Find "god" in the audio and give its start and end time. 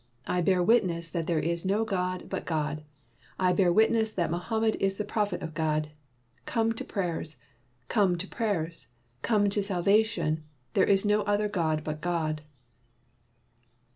1.85-2.27, 2.43-2.83, 5.53-5.91, 11.47-11.83, 12.01-12.41